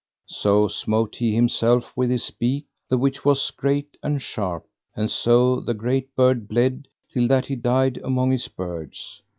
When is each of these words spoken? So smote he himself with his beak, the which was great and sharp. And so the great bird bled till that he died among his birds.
So 0.25 0.67
smote 0.67 1.17
he 1.17 1.35
himself 1.35 1.95
with 1.95 2.09
his 2.09 2.31
beak, 2.31 2.65
the 2.89 2.97
which 2.97 3.23
was 3.23 3.51
great 3.51 3.97
and 4.01 4.19
sharp. 4.19 4.65
And 4.95 5.11
so 5.11 5.59
the 5.59 5.75
great 5.75 6.15
bird 6.15 6.47
bled 6.47 6.87
till 7.11 7.27
that 7.27 7.45
he 7.45 7.55
died 7.55 7.97
among 8.03 8.31
his 8.31 8.47
birds. 8.47 9.21